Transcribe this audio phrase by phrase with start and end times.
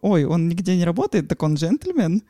[0.00, 2.22] ой, он нигде не работает, так он джентльмен.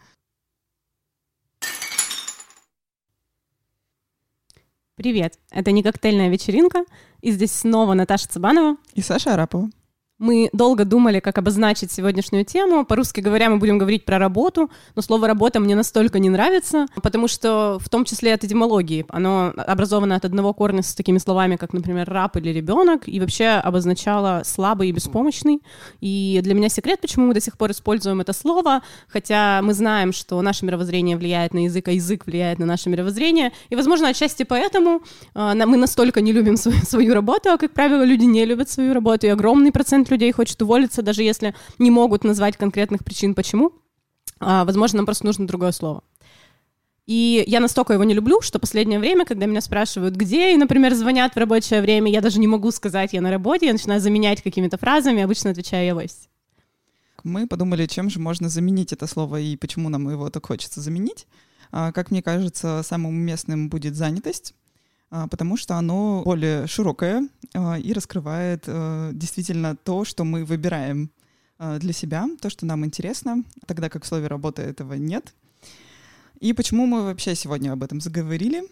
[4.97, 6.85] Привет, это не коктейльная вечеринка,
[7.21, 9.71] и здесь снова Наташа Цыбанова и Саша Арапова.
[10.19, 12.85] Мы долго думали, как обозначить сегодняшнюю тему.
[12.85, 17.29] По-русски говоря, мы будем говорить про работу, но слово «работа» мне настолько не нравится, потому
[17.29, 19.07] что в том числе от этимологии.
[19.11, 23.47] Оно образовано от одного корня с такими словами, как, например, раб или ребенок, и вообще
[23.47, 25.63] обозначало слабый и беспомощный.
[26.01, 30.13] И для меня секрет, почему мы до сих пор используем это слово, хотя мы знаем,
[30.13, 33.53] что наше мировоззрение влияет на язык, а язык влияет на наше мировоззрение.
[33.71, 35.01] И, возможно, отчасти поэтому
[35.37, 38.95] э, мы настолько не любим свою, свою работу, а, как правило, люди не любят свою
[38.95, 43.35] работу, и огромный процент процент людей хочет уволиться, даже если не могут назвать конкретных причин,
[43.35, 43.73] почему.
[44.41, 46.03] А, возможно, нам просто нужно другое слово.
[47.07, 50.95] И я настолько его не люблю, что последнее время, когда меня спрашивают, где, и, например,
[50.95, 54.43] звонят в рабочее время, я даже не могу сказать, я на работе, я начинаю заменять
[54.43, 56.29] какими-то фразами, обычно отвечаю я в офисе.
[57.25, 61.27] Мы подумали, чем же можно заменить это слово и почему нам его так хочется заменить.
[61.73, 64.55] А, как мне кажется, самым уместным будет занятость.
[65.11, 71.11] А, потому что оно более широкое а, и раскрывает э, действительно то, что мы выбираем
[71.59, 75.35] а, для себя, то, что нам интересно, тогда как в слове «работа» этого нет.
[76.41, 78.63] И почему мы вообще сегодня об этом заговорили?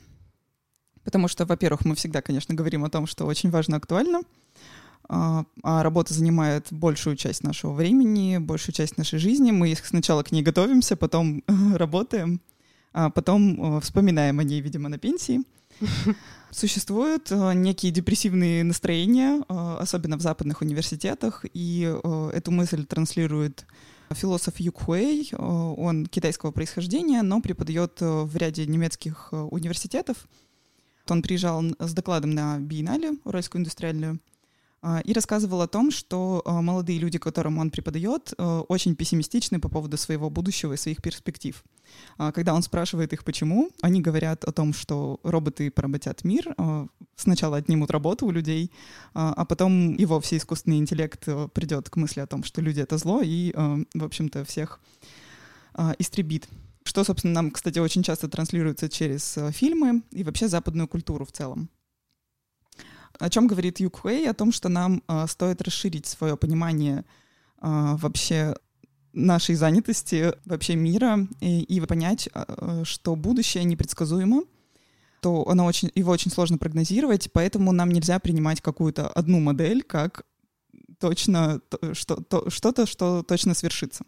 [1.04, 4.22] Потому что, во-первых, мы всегда, конечно, говорим о том, что очень важно актуально,
[5.08, 9.52] а работа занимает большую часть нашего времени, большую часть нашей жизни.
[9.52, 12.40] Мы сначала к ней готовимся, потом работаем,
[12.92, 15.42] а потом э, вспоминаем о ней, видимо, на пенсии—
[16.50, 23.66] Существуют э, некие депрессивные настроения, э, особенно в западных университетах, и э, эту мысль транслирует
[24.10, 25.32] философ Юк Хуэй.
[25.36, 30.28] Он китайского происхождения, но преподает в ряде немецких университетов.
[31.08, 34.20] Он приезжал с докладом на биеннале Уральскую индустриальную,
[35.04, 39.68] и рассказывал о том, что а, молодые люди, которым он преподает, а, очень пессимистичны по
[39.68, 41.62] поводу своего будущего и своих перспектив.
[42.18, 46.54] Когда он спрашивает их, почему, они говорят о том, что роботы поработят мир,
[47.14, 48.72] сначала отнимут работу у людей,
[49.14, 53.22] а потом и вовсе искусственный интеллект придет к мысли о том, что люди— это зло,
[53.22, 54.80] и, в общем-то, всех
[55.98, 56.48] истребит.
[56.82, 61.70] Что, собственно, нам, кстати, очень часто транслируется через фильмы и вообще западную культуру в целом.
[63.18, 64.28] О чем говорит Юкхуэй?
[64.28, 67.02] О том, что нам э, стоит расширить свое понимание э,
[67.62, 68.54] вообще
[69.12, 74.42] нашей занятости, вообще мира, и, и понять, э, что будущее непредсказуемо,
[75.20, 80.24] то оно очень, его очень сложно прогнозировать, поэтому нам нельзя принимать какую-то одну модель как
[80.98, 81.60] точно
[81.92, 84.04] что, то, что-то, что точно свершится.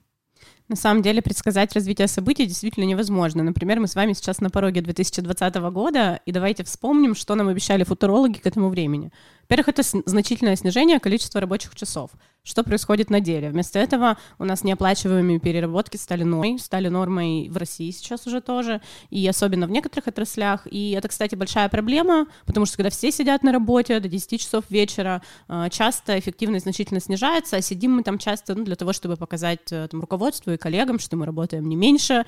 [0.68, 3.42] На самом деле предсказать развитие событий действительно невозможно.
[3.42, 7.84] Например, мы с вами сейчас на пороге 2020 года, и давайте вспомним, что нам обещали
[7.84, 9.10] футурологи к этому времени.
[9.48, 12.10] Во-первых, это значительное снижение количества рабочих часов.
[12.44, 13.50] Что происходит на деле?
[13.50, 18.80] Вместо этого у нас неоплачиваемые переработки стали нормой, стали нормой в России сейчас уже тоже,
[19.08, 20.66] и особенно в некоторых отраслях.
[20.70, 24.64] И это, кстати, большая проблема, потому что когда все сидят на работе до 10 часов
[24.68, 29.16] вечера, э, часто эффективность значительно снижается, а сидим мы там часто ну, для того, чтобы
[29.16, 32.24] показать э, там, руководству и коллегам, что мы работаем не меньше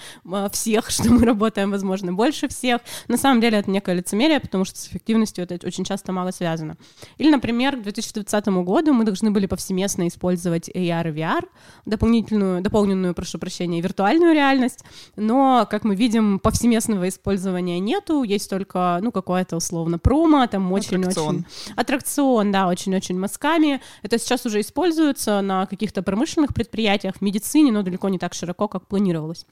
[0.52, 2.80] всех, что мы работаем, возможно, больше всех.
[3.08, 6.76] На самом деле это некое лицемерие, потому что с эффективностью это очень часто мало связано.
[7.18, 11.46] Или, например, к 2020 году мы должны были повсеместно использовать AR и VR,
[11.86, 14.84] дополнительную, дополненную, прошу прощения, виртуальную реальность,
[15.16, 21.44] но, как мы видим, повсеместного использования нету, есть только, ну, какое-то условно промо, там очень-очень...
[21.76, 23.80] Аттракцион, да, очень-очень мазками.
[24.02, 28.68] Это сейчас уже используется на каких-то промышленных предприятиях, в медицине, но далеко не так широко,
[28.68, 29.46] как планировалось.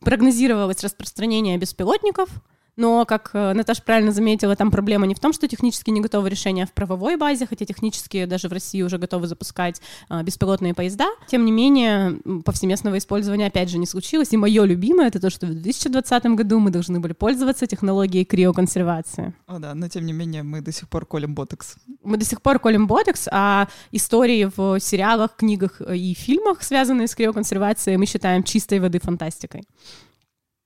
[0.00, 2.28] Прогнозировалось распространение беспилотников,
[2.76, 6.30] но, как э, Наташа правильно заметила, там проблема не в том, что технически не готовы
[6.30, 11.08] решения в правовой базе, хотя технически даже в России уже готовы запускать а, беспилотные поезда.
[11.26, 14.32] Тем не менее, повсеместного использования опять же не случилось.
[14.32, 19.34] И мое любимое это то, что в 2020 году мы должны были пользоваться технологией криоконсервации.
[19.46, 21.76] О да, но тем не менее мы до сих пор колем ботекс.
[22.02, 27.14] Мы до сих пор колем ботекс, а истории в сериалах, книгах и фильмах, связанные с
[27.14, 29.64] криоконсервацией, мы считаем чистой воды фантастикой.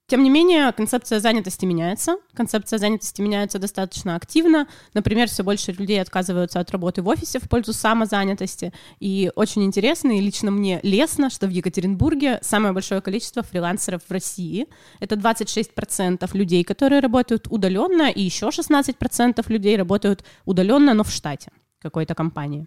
[0.07, 2.17] Тем не менее, концепция занятости меняется.
[2.35, 4.69] Концепция занятости меняется достаточно активно.
[4.93, 8.75] Например, все больше людей отказываются от работы в офисе в пользу самозанятости.
[9.01, 14.13] И очень интересно, и лично мне лестно, что в Екатеринбурге самое большое количество фрилансеров в
[14.13, 14.67] России.
[15.01, 21.51] Это 26% людей, которые работают удаленно, и еще 16% людей работают удаленно, но в штате
[21.85, 22.67] какой-то компании.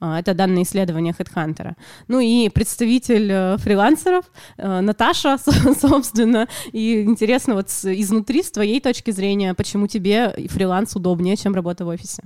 [0.00, 1.74] А, это данные исследования HeadHunter.
[2.08, 4.24] Ну и представитель э, фрилансеров
[4.58, 5.38] э, Наташа,
[5.80, 6.48] собственно.
[6.72, 11.88] И интересно вот изнутри, с твоей точки зрения, почему тебе фриланс удобнее, чем работа в
[11.88, 12.22] офисе?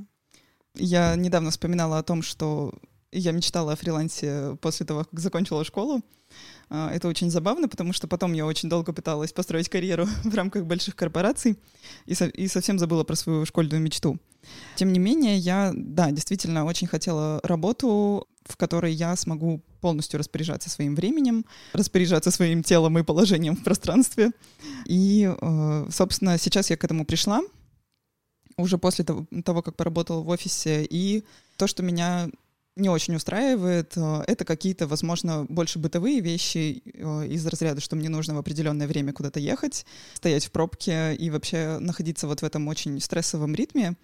[0.75, 2.73] Я недавно вспоминала о том, что
[3.13, 6.01] я мечтала о фрилансе после того, как закончила школу.
[6.70, 10.64] А, это очень забавно, потому что потом я очень долго пыталась построить карьеру в рамках
[10.64, 11.58] больших корпораций
[12.06, 14.19] и, со- и совсем забыла про свою школьную мечту.
[14.76, 20.70] Тем не менее, я, да, действительно очень хотела работу, в которой я смогу полностью распоряжаться
[20.70, 24.31] своим временем, распоряжаться своим телом и положением в пространстве.
[24.87, 27.43] И, э, собственно, сейчас я к этому пришла
[28.56, 30.87] уже после того, того как поработала в офисе.
[30.88, 31.25] И
[31.56, 32.31] то, что меня
[32.76, 38.08] не очень устраивает, э, это какие-то, возможно, больше бытовые вещи э, из разряда, что мне
[38.08, 42.69] нужно в определенное время куда-то ехать, стоять в пробке и вообще находиться вот в этом
[42.69, 43.96] очень стрессовом ритме.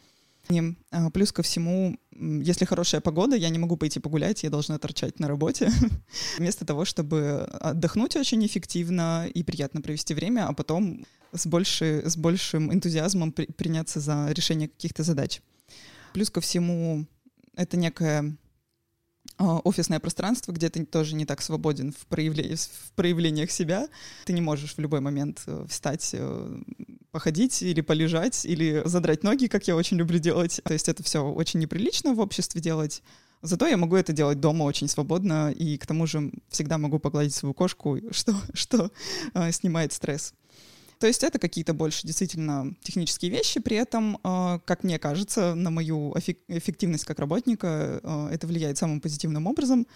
[0.90, 5.18] А, плюс ко всему, если хорошая погода, я не могу пойти погулять, я должна торчать
[5.18, 5.70] на работе,
[6.38, 12.16] вместо того, чтобы отдохнуть очень эффективно и приятно провести время, а потом с, больше, с
[12.16, 15.40] большим энтузиазмом при, приняться за решение каких-то задач.
[16.12, 17.06] Плюс ко всему,
[17.56, 18.45] это некая а,
[19.38, 22.56] офисное пространство, где ты тоже не так свободен в, проявле...
[22.56, 23.88] в проявлениях себя.
[24.24, 26.60] Ты не можешь в любой момент э, встать, э,
[27.10, 30.60] походить или полежать, или задрать ноги, как я очень люблю делать.
[30.64, 33.02] То есть это все очень неприлично в обществе делать.
[33.42, 37.34] Зато я могу это делать дома очень свободно, и к тому же всегда могу погладить
[37.34, 38.90] свою кошку, что, что
[39.34, 40.34] э, снимает стресс.
[40.98, 45.70] То есть это какие-то больше действительно технические вещи, при этом, а, как мне кажется, на
[45.70, 49.86] мою эффективность как работника а, это влияет самым позитивным образом.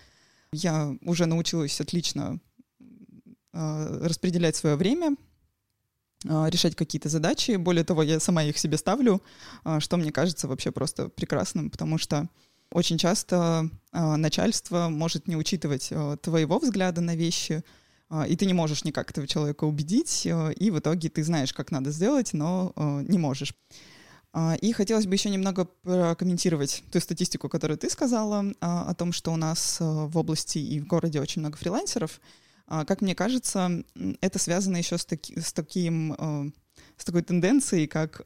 [0.53, 2.39] Я уже научилась отлично
[3.53, 5.17] а, распределять свое время,
[6.23, 7.53] решать какие-то задачи.
[7.53, 9.23] Более того, я сама их себе ставлю,
[9.79, 12.29] что мне кажется вообще просто прекрасным, потому что
[12.71, 17.65] очень часто начальство может не учитывать твоего взгляда на вещи,
[18.29, 21.71] и ты не можешь никак этого человека убедить, э, и в итоге ты знаешь, как
[21.71, 23.55] надо сделать, но э, не можешь.
[24.33, 29.13] А, и хотелось бы еще немного прокомментировать ту статистику, которую ты сказала, а, о том,
[29.13, 32.21] что у нас э, в области и в городе очень много фрилансеров.
[32.87, 33.83] Как мне кажется,
[34.21, 36.53] это связано еще с, таки, с, таким,
[36.97, 38.23] с такой тенденцией, как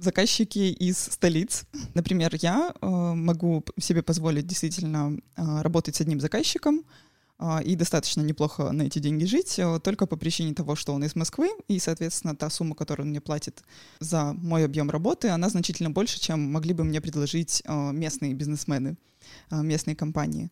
[0.00, 1.64] заказчики из столиц.
[1.94, 6.84] Например, я э, могу себе позволить действительно э, работать с одним заказчиком
[7.38, 11.16] э, и достаточно неплохо на эти деньги жить, только по причине того, что он из
[11.16, 13.62] Москвы, и, соответственно, та сумма, которую он мне платит
[14.00, 18.96] за мой объем работы, она значительно больше, чем могли бы мне предложить местные бизнесмены,
[19.50, 20.50] местные компании.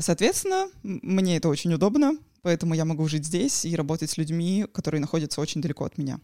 [0.00, 5.00] Соответственно, мне это очень удобно, поэтому я могу жить здесь и работать с людьми, которые
[5.00, 6.20] находятся очень далеко от меня.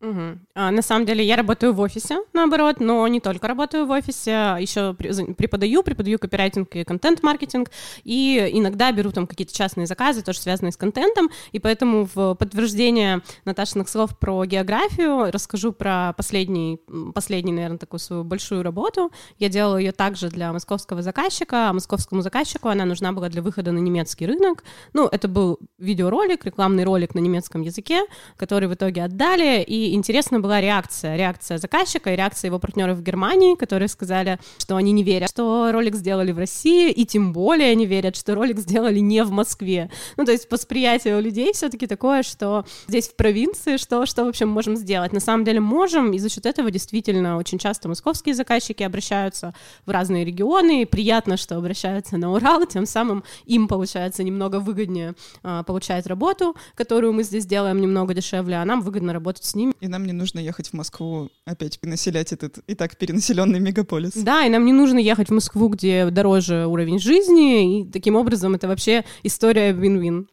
[0.00, 0.38] Угу.
[0.54, 4.32] А, на самом деле я работаю в офисе, наоборот, но не только работаю в офисе,
[4.32, 7.70] а еще преподаю, преподаю копирайтинг и контент-маркетинг,
[8.04, 13.22] и иногда беру там какие-то частные заказы, тоже связанные с контентом, и поэтому в подтверждение
[13.46, 16.78] Наташиных слов про географию расскажу про последний,
[17.14, 19.10] последний, наверное, такую свою большую работу.
[19.38, 23.72] Я делала ее также для московского заказчика, а московскому заказчику она нужна была для выхода
[23.72, 24.62] на немецкий рынок.
[24.92, 28.02] Ну, это был видеоролик, рекламный ролик на немецком языке,
[28.36, 33.02] который в итоге отдали, и интересна была реакция, реакция заказчика и реакция его партнеров в
[33.02, 37.70] Германии, которые сказали, что они не верят, что ролик сделали в России, и тем более
[37.70, 39.90] они верят, что ролик сделали не в Москве.
[40.16, 44.44] Ну, то есть восприятие у людей все-таки такое, что здесь в провинции, что, что вообще
[44.44, 45.12] мы можем сделать?
[45.12, 49.54] На самом деле можем, и за счет этого действительно очень часто московские заказчики обращаются
[49.84, 55.14] в разные регионы, и приятно, что обращаются на Урал, тем самым им, получается, немного выгоднее
[55.42, 59.72] а, получать работу, которую мы здесь делаем немного дешевле, а нам выгодно работать с ними
[59.80, 64.12] и нам не нужно ехать в Москву опять перенаселять этот и так перенаселенный мегаполис.
[64.14, 68.54] Да, и нам не нужно ехать в Москву, где дороже уровень жизни, и таким образом
[68.54, 70.28] это вообще история вин-вин.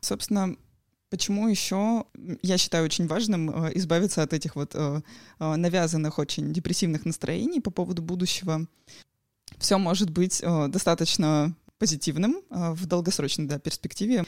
[0.00, 0.56] Собственно,
[1.08, 2.04] Почему еще
[2.42, 5.02] я считаю очень важным э, избавиться от этих вот э,
[5.38, 8.66] э, навязанных очень депрессивных настроений по поводу будущего?
[9.56, 14.24] Все может быть э, достаточно позитивным э, в долгосрочной да, перспективе.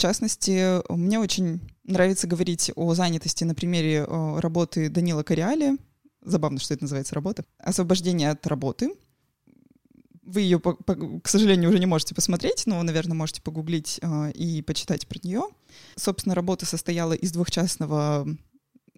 [0.00, 5.76] В частности, мне очень нравится говорить о занятости на примере э, работы Данила Кориали.
[6.22, 7.44] Забавно, что это называется работа.
[7.58, 8.94] Освобождение от работы.
[10.22, 15.06] Вы ее, к сожалению, уже не можете посмотреть, но, наверное, можете погуглить э, и почитать
[15.06, 15.42] про нее.
[15.96, 18.26] Собственно, работа состояла из двухчастного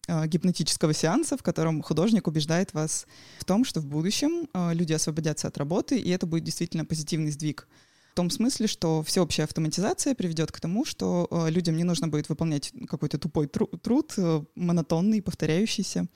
[0.07, 3.09] э, гипнотического сеанса, в котором художник убеждает вас
[3.41, 7.67] в том, что в будущем люди освободятся от работы, и это будет действительно позитивный сдвиг
[8.13, 12.29] в том смысле, что всеобщая автоматизация приведет к тому, что э, людям не нужно будет
[12.29, 16.07] выполнять какой-то тупой тру- труд, э, монотонный, повторяющийся,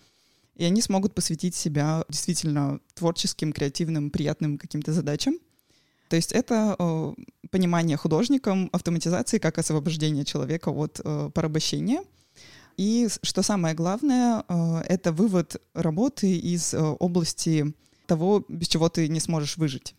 [0.57, 5.39] и они смогут посвятить себя действительно творческим, креативным, приятным каким-то задачам.
[6.11, 7.15] То есть это э,
[7.51, 12.03] понимание художником автоматизации как освобождение человека от э, порабощения.
[12.77, 17.73] И что самое главное, э, это вывод работы из э, области
[18.05, 19.95] того, без чего ты не сможешь выжить.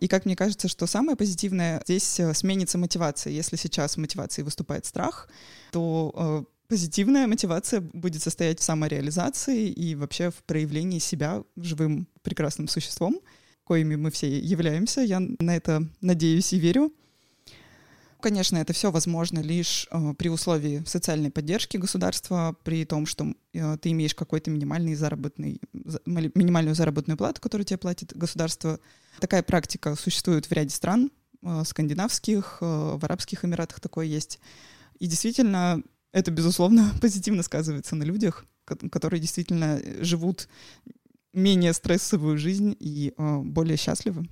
[0.00, 3.32] И как мне кажется, что самое позитивное здесь э, сменится мотивация.
[3.32, 5.28] Если сейчас в мотивации выступает страх,
[5.72, 13.20] то позитивная мотивация будет состоять в самореализации и вообще в проявлении себя живым прекрасным существом,
[13.64, 15.00] коими мы все являемся.
[15.00, 16.92] Я на это надеюсь и верю.
[18.20, 23.76] Конечно, это все возможно лишь э, при условии социальной поддержки государства, при том, что э,
[23.78, 25.60] ты имеешь какой-то минимальный заработный,
[26.04, 28.78] минимальную заработную плату, которую тебе платит государство.
[29.20, 31.10] Такая практика существует в ряде стран,
[31.42, 34.38] э, скандинавских, э, в Арабских Эмиратах такое есть.
[34.98, 40.48] И действительно, это, безусловно, позитивно сказывается на людях, которые действительно живут
[41.32, 44.28] менее стрессовую жизнь и э, более счастливы.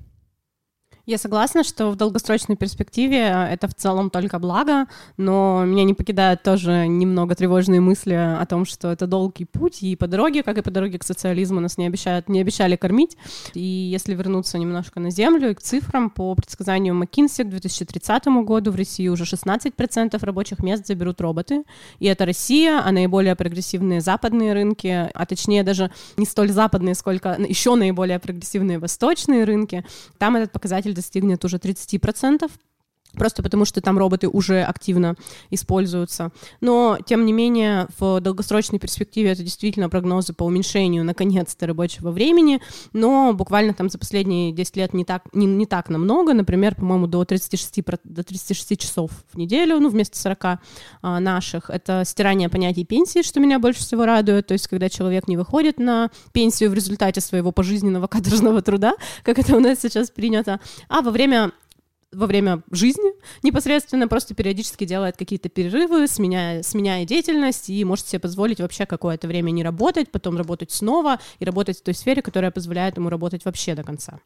[1.08, 4.84] Я согласна, что в долгосрочной перспективе э, это в целом только благо,
[5.16, 9.96] но меня не покидают тоже немного тревожные мысли о том, что это долгий путь, и
[9.96, 13.16] по дороге, как и по дороге к социализму, нас не, обещают, не обещали кормить.
[13.54, 18.70] И если вернуться немножко на землю и к цифрам, по предсказанию McKinsey к 2030 году
[18.70, 21.62] в России уже 16% рабочих мест заберут роботы.
[22.00, 27.34] И это Россия, а наиболее прогрессивные западные рынки, а точнее даже не столь западные, сколько
[27.48, 29.86] еще наиболее прогрессивные восточные рынки,
[30.18, 32.50] там этот показатель достигнет уже 30%,
[33.14, 35.14] просто потому что там роботы уже активно
[35.50, 36.30] используются.
[36.60, 42.60] Но, тем не менее, в долгосрочной перспективе это действительно прогнозы по уменьшению, наконец-то, рабочего времени,
[42.92, 47.06] но буквально там за последние 10 лет не так, не, не так намного, например, по-моему,
[47.06, 51.70] до 36, до 36 часов в неделю, ну, вместо 40 а, наших.
[51.70, 55.78] Это стирание понятий пенсии, что меня больше всего радует, то есть когда человек не выходит
[55.78, 61.02] на пенсию в результате своего пожизненного каторжного труда, как это у нас сейчас принято, а
[61.02, 61.52] во время
[62.12, 63.12] во время жизни
[63.42, 69.28] непосредственно просто периодически делает какие-то перерывы, сменяя, сменяя деятельность, и может себе позволить вообще какое-то
[69.28, 73.44] время не работать, потом работать снова и работать в той сфере, которая позволяет ему работать
[73.44, 74.20] вообще до конца.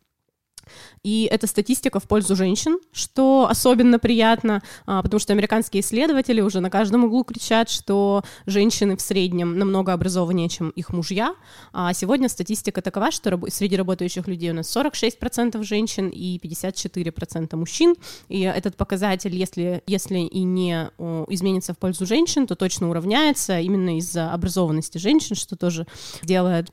[1.03, 6.61] И это статистика в пользу женщин, что особенно приятно, а, потому что американские исследователи уже
[6.61, 11.35] на каждом углу кричат, что женщины в среднем намного образованнее, чем их мужья.
[11.73, 17.95] А сегодня статистика такова, что среди работающих людей у нас 46% женщин и 54% мужчин.
[18.29, 20.91] И этот показатель, если, если и не
[21.29, 25.87] изменится в пользу женщин, то точно уравняется именно из-за образованности женщин, что тоже
[26.23, 26.71] делает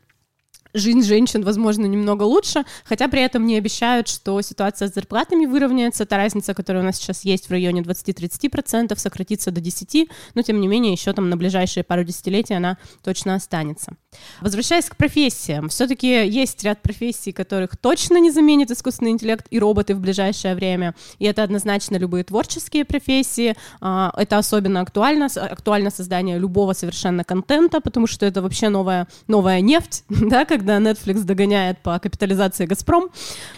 [0.74, 6.06] жизнь женщин, возможно, немного лучше, хотя при этом не обещают, что ситуация с зарплатами выровняется.
[6.06, 10.60] Та разница, которая у нас сейчас есть в районе 20-30%, сократится до 10%, но тем
[10.62, 13.94] не менее еще там на ближайшие пару десятилетий она точно останется.
[14.42, 19.96] Возвращаясь к профессиям, все-таки есть ряд профессий, которых точно не заменит искусственный интеллект и роботы
[19.96, 23.56] в ближайшее время, и это однозначно любые творческие профессии.
[23.82, 29.62] А, это особенно актуально, актуально создание любого совершенно контента, потому что это вообще новая, новая
[29.62, 33.10] нефть, да, как когда Netflix догоняет по капитализации Газпром.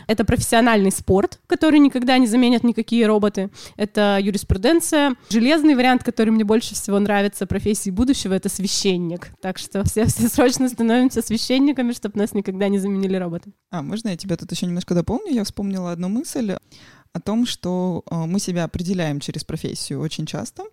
[0.08, 3.50] Это профессиональный спорт, который никогда не заменят никакие роботы.
[3.76, 5.16] Это юриспруденция.
[5.30, 9.30] Железный вариант, который мне больше всего нравится профессии будущего, это священник.
[9.42, 13.52] Так что все, все срочно становимся священниками, чтобы нас никогда не заменили роботы.
[13.72, 15.34] А, можно я тебя тут еще немножко дополню?
[15.34, 16.56] Я вспомнила одну мысль
[17.14, 20.64] о том, что э, мы себя определяем через профессию очень часто.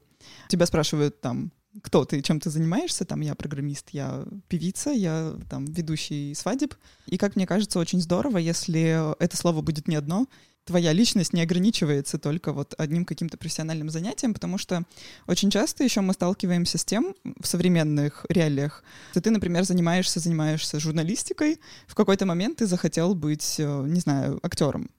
[0.48, 5.64] Тебя спрашивают там, кто ты, чем ты занимаешься, там я программист, я певица, я там
[5.66, 6.74] ведущий свадеб.
[7.06, 10.26] И как мне кажется, очень здорово, если это слово будет не одно,
[10.68, 14.84] твоя личность не ограничивается только вот одним каким-то профессиональным занятием, потому что
[15.26, 20.78] очень часто еще мы сталкиваемся с тем в современных реалиях, что ты, например, занимаешься, занимаешься
[20.78, 24.90] журналистикой, в какой-то момент ты захотел быть, э, не знаю, актером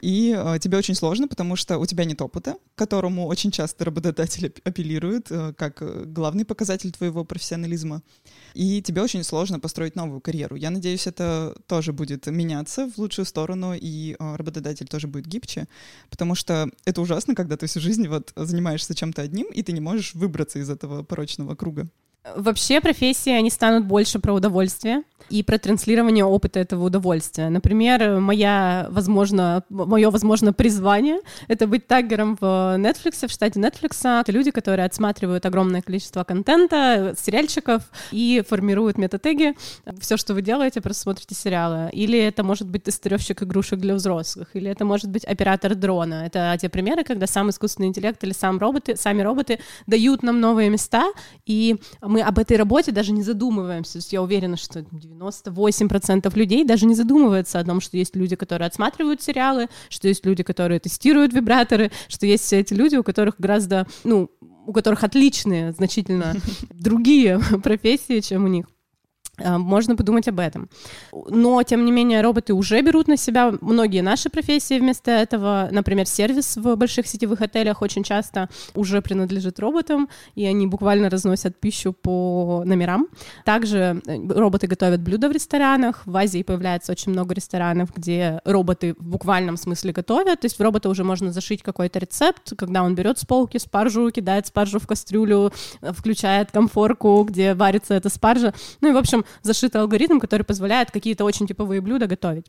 [0.00, 4.52] и э, тебе очень сложно, потому что у тебя нет опыта, которому очень часто работодатель
[4.64, 8.02] апеллирует э, как э, главный показатель твоего профессионализма.
[8.54, 10.56] И тебе очень сложно построить новую карьеру.
[10.56, 15.68] Я надеюсь, это тоже будет меняться в лучшую сторону, и э, работодатель тоже будет гибче,
[16.10, 19.80] потому что это ужасно, когда ты всю жизнь вот занимаешься чем-то одним, и ты не
[19.80, 21.88] можешь выбраться из этого порочного круга.
[22.34, 27.48] Вообще профессии, они станут больше про удовольствие и про транслирование опыта этого удовольствия.
[27.48, 31.18] Например, моя, возможно, мое, возможно, призвание—
[31.48, 32.44] это быть таггером в
[32.78, 34.20] Netflix, в штате Netflix.
[34.20, 39.54] Это люди, которые отсматривают огромное количество контента, сериальчиков и формируют метатеги.
[39.98, 41.90] Все, что вы делаете, просто смотрите сериалы.
[41.92, 46.26] Или это может быть тестировщик игрушек для взрослых, или это может быть оператор дрона.
[46.26, 50.70] Это те примеры, когда сам искусственный интеллект или сам роботы, сами роботы дают нам новые
[50.70, 51.06] места,
[51.46, 53.94] и мы об этой работе даже не задумываемся.
[53.94, 58.36] То есть я уверена, что 98% людей даже не задумываются о том, что есть люди,
[58.36, 63.02] которые отсматривают сериалы, что есть люди, которые тестируют вибраторы, что есть все эти люди, у
[63.02, 64.30] которых гораздо, ну,
[64.66, 66.34] у которых отличные значительно
[66.70, 68.66] другие профессии, чем у них.
[69.38, 70.68] А, можно подумать об этом.
[71.12, 75.68] Но, тем не менее, роботы уже берут на себя многие наши профессии вместо этого.
[75.70, 81.58] Например, сервис в больших сетевых отелях очень часто уже принадлежит роботам, и они буквально разносят
[81.60, 83.08] пищу по номерам.
[83.44, 86.02] Также э, роботы готовят блюда в ресторанах.
[86.06, 90.40] В Азии появляется очень много ресторанов, где роботы в буквальном смысле готовят.
[90.40, 94.10] То есть в робота уже можно зашить какой-то рецепт, когда он берет с полки спаржу,
[94.10, 95.52] кидает спаржу в кастрюлю,
[95.82, 98.54] э, включает комфорку, где варится эта спаржа.
[98.80, 102.46] Ну и, в общем, зашитый алгоритм, который позволяет какие-то очень типовые блюда готовить.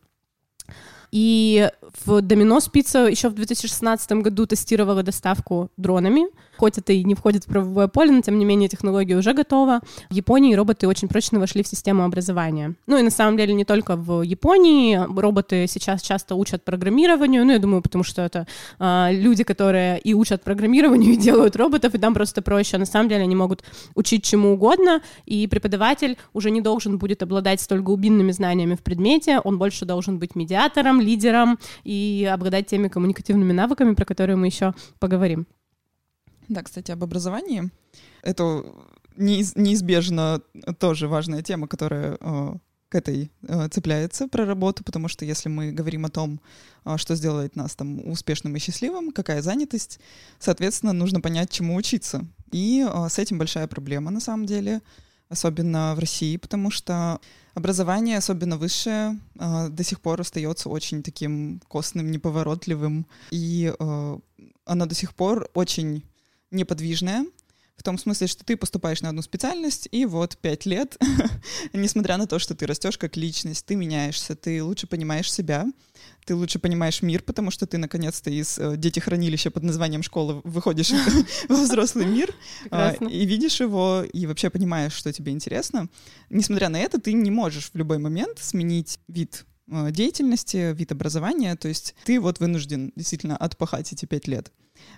[1.12, 1.69] И
[2.05, 7.43] в Доминос Пицца еще в 2016 году тестировала доставку дронами, хоть это и не входит
[7.43, 9.81] в правовое поле, но тем не менее технология уже готова.
[10.09, 12.75] В Японии роботы очень прочно вошли в систему образования.
[12.87, 17.51] Ну и на самом деле не только в Японии, роботы сейчас часто учат программированию, ну
[17.51, 18.47] я думаю, потому что это
[18.79, 22.77] э, люди, которые и учат программированию, и делают роботов, и там просто проще.
[22.77, 23.63] А на самом деле они могут
[23.95, 29.39] учить чему угодно, и преподаватель уже не должен будет обладать столь глубинными знаниями в предмете,
[29.39, 34.73] он больше должен быть медиатором, лидером и обладать теми коммуникативными навыками, про которые мы еще
[34.99, 35.47] поговорим.
[36.48, 37.70] Да, кстати, об образовании.
[38.22, 38.63] Это
[39.18, 40.42] неизбежно
[40.80, 42.54] тоже важная тема, которая э,
[42.89, 46.39] к этой э, цепляется про работу, потому что если мы говорим о том,
[46.86, 50.00] э, что сделает нас там успешным и счастливым, какая занятость,
[50.39, 52.25] соответственно, нужно понять, чему учиться.
[52.51, 54.82] И с этим большая проблема на самом деле,
[55.27, 57.20] особенно в России, потому что
[57.56, 63.74] образование, особенно высшее, до сих пор остается очень таким костным, неповоротливым, и
[64.63, 66.06] оно до сих пор очень
[66.51, 67.25] неподвижная,
[67.77, 70.98] в том смысле, что ты поступаешь на одну специальность, и вот пять лет,
[71.74, 75.68] несмотря на то, что ты растешь как личность, ты меняешься, ты лучше понимаешь себя,
[76.25, 80.92] ты лучше понимаешь мир, потому что ты наконец-то из э, детихранилища под названием школа выходишь
[81.50, 82.34] во взрослый мир
[82.72, 85.88] э, и видишь его, и вообще понимаешь, что тебе интересно.
[86.32, 91.67] Несмотря на это, ты не можешь в любой момент сменить вид деятельности, вид образования, то
[91.67, 94.51] есть ты вот вынужден действительно отпахать эти пять лет.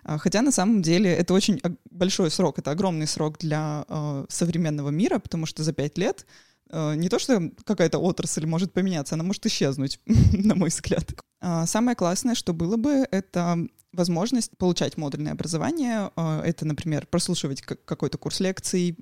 [0.03, 4.89] А, хотя на самом деле это очень большой срок, это огромный срок для э, современного
[4.89, 6.25] мира, потому что за пять лет
[6.70, 10.00] э, не то, что какая-то отрасль может поменяться, она может исчезнуть,
[10.33, 11.13] на мой взгляд.
[11.41, 13.57] А, самое классное, что было бы, это
[13.91, 16.11] возможность получать модульное образование.
[16.15, 18.96] Это, например, прослушивать какой-то курс лекций,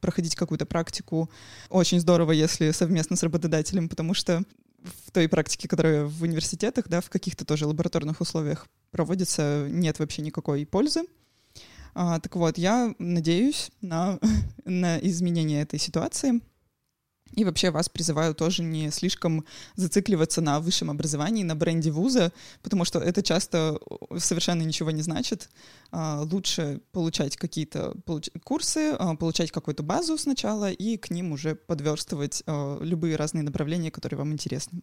[0.00, 1.30] проходить какую-то практику.
[1.70, 4.42] Очень здорово, если совместно с работодателем, потому что
[4.86, 10.22] в той практике, которая в университетах, да, в каких-то тоже лабораторных условиях проводится, нет вообще
[10.22, 11.02] никакой пользы.
[11.94, 14.18] А, так вот, я надеюсь на,
[14.64, 16.40] на изменение этой ситуации.
[17.32, 22.84] И вообще вас призываю тоже не слишком зацикливаться на высшем образовании, на бренде вуза, потому
[22.84, 23.78] что это часто
[24.16, 25.50] совершенно ничего не значит.
[25.90, 27.94] А, лучше получать какие-то
[28.44, 33.90] курсы, а, получать какую-то базу сначала и к ним уже подверстывать а, любые разные направления,
[33.90, 34.82] которые вам интересны.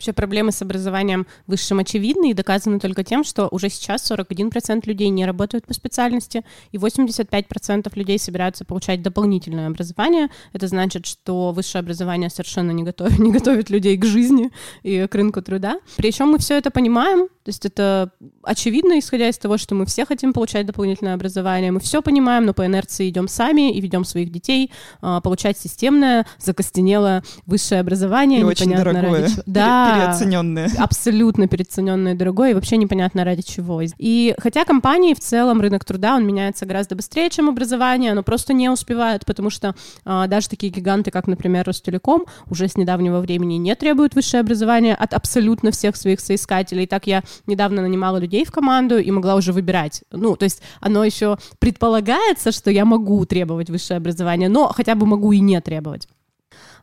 [0.00, 5.10] Вообще проблемы с образованием высшим очевидны и доказаны только тем, что уже сейчас 41% людей
[5.10, 10.30] не работают по специальности, и 85% людей собираются получать дополнительное образование.
[10.54, 14.50] Это значит, что высшее образование совершенно не готовит, не готовит людей к жизни
[14.82, 15.78] и к рынку труда.
[15.98, 18.10] Причем мы все это понимаем, то есть это
[18.42, 22.54] очевидно, исходя из того, что мы все хотим получать дополнительное образование, мы все понимаем, но
[22.54, 24.70] по инерции идем сами и ведем своих детей
[25.02, 28.40] а, получать системное, закостенелое высшее образование.
[28.40, 29.22] И очень дорогое.
[29.22, 29.32] Ради...
[29.46, 30.70] Да, переоцененное.
[30.78, 33.82] Абсолютно переоцененное и дорогое, и вообще непонятно ради чего.
[33.98, 38.52] И хотя компании в целом, рынок труда, он меняется гораздо быстрее, чем образование, оно просто
[38.52, 43.54] не успевает, потому что а, даже такие гиганты, как, например, Ростелеком, уже с недавнего времени
[43.54, 46.86] не требуют высшее образование от абсолютно всех своих соискателей.
[46.86, 50.02] Так я недавно нанимала людей в команду и могла уже выбирать.
[50.10, 55.06] Ну, то есть оно еще предполагается, что я могу требовать высшее образование, но хотя бы
[55.06, 56.08] могу и не требовать.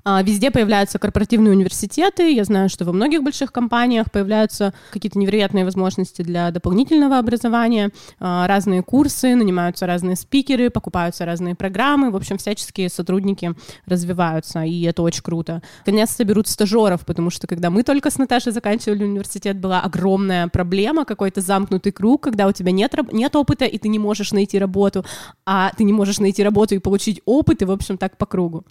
[0.10, 2.32] А, везде появляются корпоративные университеты.
[2.32, 8.48] Я знаю, что во многих больших компаниях появляются какие-то невероятные возможности для дополнительного образования, а,
[8.48, 12.10] разные курсы, нанимаются разные спикеры, покупаются разные программы.
[12.10, 13.54] В общем, всяческие сотрудники
[13.86, 15.62] развиваются, и это очень круто.
[15.86, 21.04] Наконец-то берут стажеров, потому что когда мы только с Наташей заканчивали университет, была огромная проблема,
[21.04, 25.04] какой-то замкнутый круг, когда у тебя нет, нет опыта, и ты не можешь найти работу,
[25.46, 28.64] а ты не можешь найти работу и получить опыт, и, в общем, так по кругу.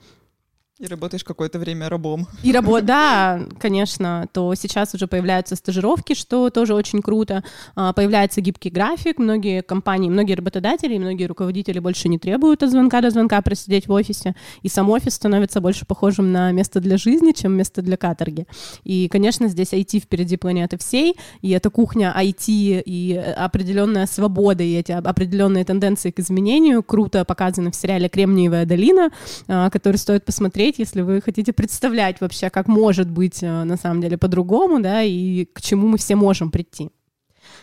[0.79, 2.27] И работаешь какое-то время рабом.
[2.43, 7.43] И работа, да, конечно, то сейчас уже появляются стажировки, что тоже очень круто.
[7.75, 13.01] А, появляется гибкий график, многие компании, многие работодатели, многие руководители больше не требуют от звонка
[13.01, 17.33] до звонка просидеть в офисе, и сам офис становится больше похожим на место для жизни,
[17.33, 18.47] чем место для каторги.
[18.85, 24.75] И, конечно, здесь IT впереди планеты всей, и эта кухня IT и определенная свобода, и
[24.75, 29.11] эти определенные тенденции к изменению круто показаны в сериале «Кремниевая долина»,
[29.49, 33.77] а, который стоит посмотреть посмотреть, если вы хотите представлять вообще, как может быть э, на
[33.77, 36.91] самом деле по-другому, да, и к чему мы все можем прийти.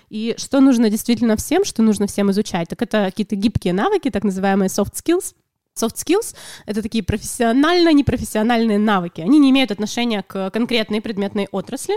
[0.09, 4.23] И что нужно действительно всем, что нужно всем изучать, так это какие-то гибкие навыки, так
[4.23, 5.35] называемые soft skills,
[5.75, 6.35] Soft skills—
[6.67, 9.21] это такие профессионально-непрофессиональные навыки.
[9.21, 11.95] Они не имеют отношения к конкретной предметной отрасли,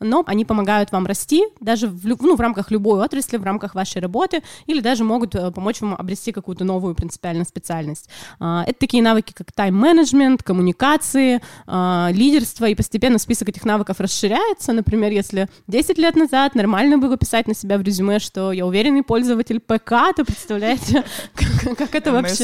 [0.00, 4.00] но они помогают вам расти даже в, ну, в рамках любой отрасли, в рамках вашей
[4.00, 8.08] работы, или даже могут э, помочь вам обрести какую-то новую принципиальную специальность.
[8.40, 14.72] А, это такие навыки, как тайм-менеджмент, коммуникации, а, лидерство, и постепенно список этих навыков расширяется.
[14.72, 19.02] Например, если 10 лет назад нормально было писать на себя в резюме, что я уверенный
[19.02, 21.04] пользователь ПК, то представляете,
[21.76, 22.36] как это вообще...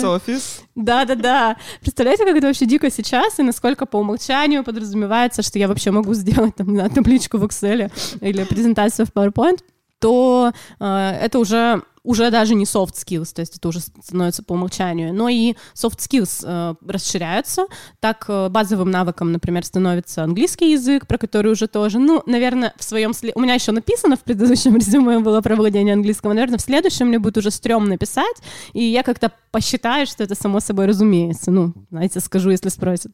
[0.75, 1.57] Да-да-да.
[1.81, 6.15] Представляете, как это вообще дико сейчас, и насколько по умолчанию подразумевается, что я вообще могу
[6.15, 9.61] сделать там, на табличку в Excel или презентацию в PowerPoint,
[10.01, 14.53] то э, это уже уже даже не soft skills, то есть это уже становится по
[14.53, 17.67] умолчанию, но и soft skills э, расширяются.
[17.99, 22.85] Так э, базовым навыком, например, становится английский язык, про который уже тоже, ну, наверное, в
[22.85, 23.13] своем...
[23.35, 27.19] У меня еще написано в предыдущем резюме было про владение английского, наверное, в следующем мне
[27.19, 28.37] будет уже стрёмно писать,
[28.75, 31.51] и я как-то посчитаю, что это само собой разумеется.
[31.51, 33.13] Ну, знаете, скажу, если спросят.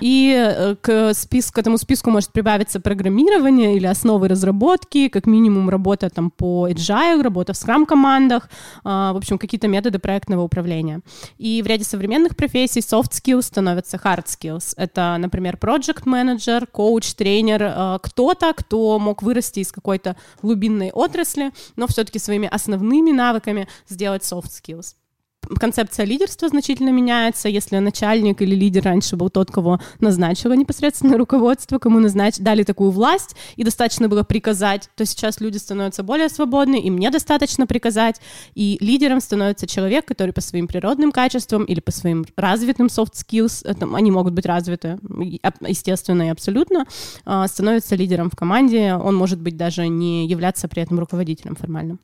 [0.00, 5.68] И э, к, списку, к этому списку может прибавиться программирование или основы разработки, как минимум
[5.70, 7.86] работа там по agile, работа в Scrum
[8.32, 8.48] командах, командах,
[8.84, 11.00] в общем, какие-то методы проектного управления.
[11.38, 14.74] И в ряде современных профессий soft skills становятся hard skills.
[14.76, 21.86] Это, например, project manager, коуч, тренер, кто-то, кто мог вырасти из какой-то глубинной отрасли, но
[21.86, 24.94] все-таки своими основными навыками сделать soft skills
[25.58, 27.48] концепция лидерства значительно меняется.
[27.48, 32.36] Если начальник или лидер раньше был тот, кого назначило непосредственно руководство, кому назнач...
[32.38, 37.66] дали такую власть, и достаточно было приказать, то сейчас люди становятся более свободны, им недостаточно
[37.66, 38.20] приказать,
[38.54, 43.62] и лидером становится человек, который по своим природным качествам или по своим развитым soft skills,
[43.64, 44.98] это, они могут быть развиты,
[45.66, 46.86] естественно и абсолютно,
[47.24, 52.00] а, становится лидером в команде, он может быть даже не являться при этом руководителем формальным.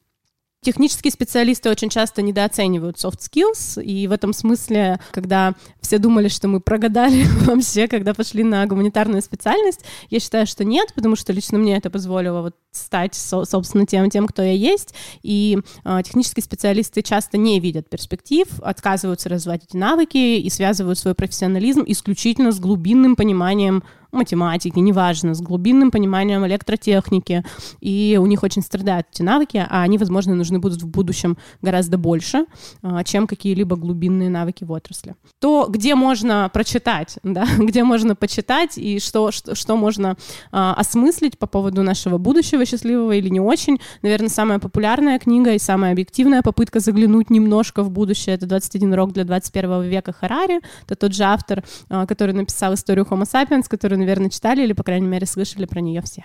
[0.60, 6.48] Технические специалисты очень часто недооценивают soft skills, и в этом смысле, когда все думали, что
[6.48, 11.58] мы прогадали вообще, когда пошли на гуманитарную специальность, я считаю, что нет, потому что лично
[11.58, 17.02] мне это позволило вот стать, собственно, тем, тем, кто я есть, и э, технические специалисты
[17.02, 23.14] часто не видят перспектив, отказываются развивать эти навыки и связывают свой профессионализм исключительно с глубинным
[23.14, 27.44] пониманием математики, неважно, с глубинным пониманием электротехники,
[27.80, 31.98] и у них очень страдают эти навыки, а они, возможно, нужны будут в будущем гораздо
[31.98, 32.46] больше,
[32.82, 35.14] а, чем какие-либо глубинные навыки в отрасли.
[35.40, 40.16] То, где можно прочитать, да, где можно почитать и что, что, что можно
[40.52, 45.58] а, осмыслить по поводу нашего будущего счастливого или не очень, наверное, самая популярная книга и
[45.58, 50.96] самая объективная попытка заглянуть немножко в будущее, это «21 урок для 21 века» Харари, это
[50.96, 55.06] тот же автор, а, который написал историю Homo sapiens, который наверное, читали или, по крайней
[55.06, 56.24] мере, слышали про нее все.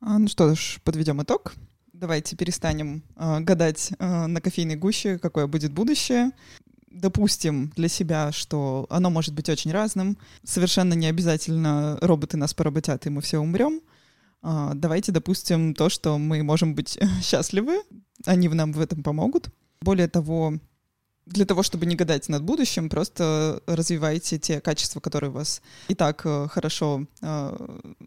[0.00, 1.54] А, ну что ж, подведем итог.
[1.92, 6.32] Давайте перестанем э, гадать э, на кофейной гуще, какое будет будущее.
[6.90, 10.18] Допустим для себя, что оно может быть очень разным.
[10.44, 13.80] Совершенно не обязательно роботы нас поработят, и мы все умрем.
[14.42, 17.82] Э, давайте допустим то, что мы можем быть счастливы,
[18.26, 19.48] они нам в этом помогут.
[19.80, 20.54] Более того,
[21.26, 25.94] для того, чтобы не гадать над будущим, просто развивайте те качества, которые у вас и
[25.94, 27.56] так э, хорошо э,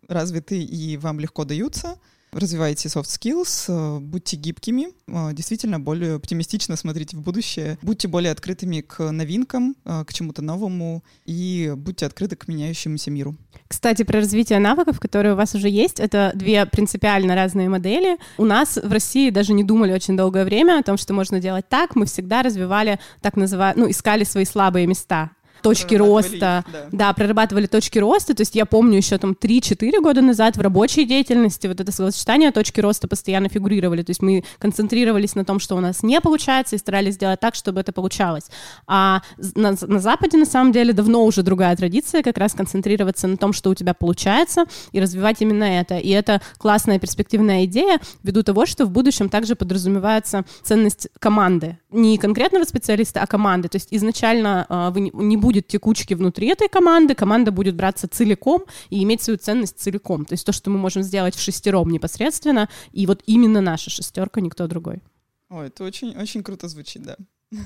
[0.08, 1.98] развиты и вам легко даются—
[2.32, 8.32] развивайте soft skills, э, будьте гибкими, э, действительно более оптимистично смотрите в будущее, будьте более
[8.32, 13.36] открытыми к новинкам, э, к чему-то новому и будьте открыты к меняющемуся миру.
[13.68, 18.18] Кстати, про развитие навыков, которые у вас уже есть, это две принципиально разные модели.
[18.38, 21.68] У нас в России даже не думали очень долгое время о том, что можно делать
[21.68, 21.96] так.
[21.96, 26.64] Мы всегда развивали так называемые, ну, искали свои слабые места точки роста.
[26.72, 26.88] Да.
[26.92, 28.34] да, прорабатывали точки роста.
[28.34, 32.52] То есть я помню еще там 3-4 года назад в рабочей деятельности вот это словосочетание
[32.52, 34.04] точки роста постоянно фигурировали.
[34.04, 37.56] То есть мы концентрировались на том, что у нас не получается, и старались сделать так,
[37.56, 38.46] чтобы это получалось.
[38.88, 39.22] А
[39.56, 43.54] на, на Западе, на самом деле, давно уже другая традиция, как раз концентрироваться на том,
[43.54, 45.98] что у тебя получается, и развивать именно это.
[45.98, 51.78] И это классная перспективная идея ввиду того, что в будущем также подразумевается ценность команды.
[51.92, 53.70] Не конкретного специалиста, а команды.
[53.70, 57.76] То есть изначально э, вы не, не будете будет текучки внутри этой команды, команда будет
[57.76, 60.26] браться целиком и иметь свою ценность целиком.
[60.26, 64.42] То есть то, что мы можем сделать в шестером непосредственно, и вот именно наша шестерка,
[64.42, 65.02] никто другой.
[65.50, 67.16] Ой, это очень, очень круто звучит, да.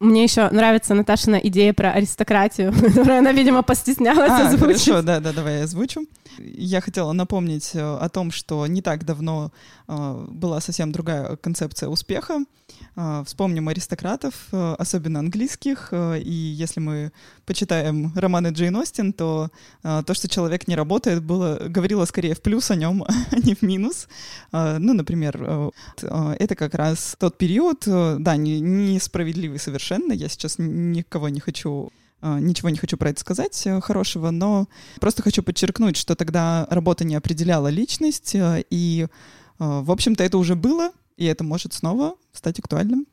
[0.00, 4.86] Мне еще нравится Наташина идея про аристократию, которую она, видимо, постеснялась а, озвучить.
[4.86, 6.06] Хорошо, да, да, давай я озвучу.
[6.38, 9.52] Я хотела напомнить э, о том, что не так давно
[9.88, 12.46] э, была совсем другая концепция успеха.
[12.96, 17.12] Э, вспомним аристократов, э, особенно английских, э, и если мы
[17.50, 19.48] почитаем романы Джейн Остин, то
[19.82, 23.56] э, то, что человек не работает, было, говорило скорее в плюс о нем, а не
[23.56, 24.06] в минус.
[24.52, 25.70] Э, ну, например, э,
[26.38, 30.12] это как раз тот период, да, несправедливый совершенно.
[30.12, 31.90] Я сейчас никого не хочу
[32.22, 34.68] а, Ничего не хочу про это сказать хорошего, но
[35.00, 39.06] просто хочу подчеркнуть, что тогда работа не определяла личность, и,
[39.58, 43.06] в общем-то, это уже было, и это может снова стать актуальным.